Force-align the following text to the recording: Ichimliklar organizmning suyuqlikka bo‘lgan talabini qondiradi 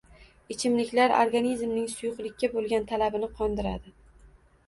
Ichimliklar 0.53 1.11
organizmning 1.17 1.85
suyuqlikka 1.91 2.49
bo‘lgan 2.55 2.87
talabini 2.93 3.29
qondiradi 3.43 3.93